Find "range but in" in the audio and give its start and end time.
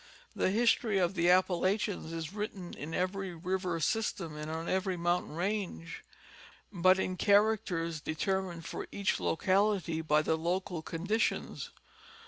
5.35-7.17